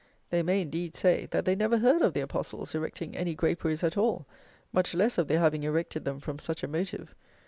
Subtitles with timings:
[0.31, 3.97] They may, indeed, say, that they never heard of the Apostles erecting any graperies at
[3.97, 4.25] all,
[4.73, 7.13] much less of their having erected them from such a motive.